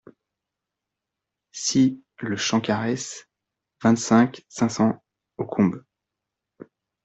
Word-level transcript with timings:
six 1.51 1.99
le 2.21 2.35
Champ 2.35 2.59
Quaresse, 2.59 3.27
vingt-cinq, 3.83 4.43
cinq 4.49 4.69
cents 4.69 4.99
aux 5.37 5.45
Combes 5.45 5.83